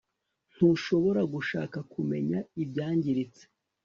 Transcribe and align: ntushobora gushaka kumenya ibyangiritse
ntushobora 0.53 1.21
gushaka 1.33 1.77
kumenya 1.91 2.39
ibyangiritse 2.63 3.43